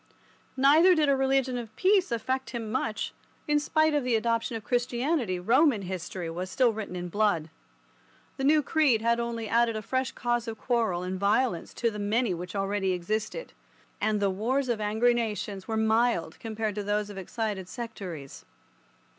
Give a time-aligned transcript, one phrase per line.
[0.57, 3.11] Neither did a religion of peace affect him much,
[3.45, 7.51] for, in spite of the adoption of Christianity, Roman history was still written in blood.
[8.37, 11.99] The new creed had only added a fresh cause of quarrel and violence to the
[11.99, 13.53] many which already existed,
[14.01, 18.43] and the wars of angry nations were mild compared to those of excited sectaries.